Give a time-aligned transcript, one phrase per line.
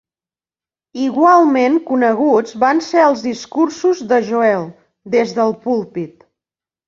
[1.07, 4.67] Igualment coneguts van ser els discursos de Joel
[5.17, 6.27] des del púlpit.